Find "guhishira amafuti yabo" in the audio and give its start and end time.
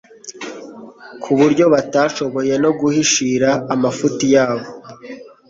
2.79-4.67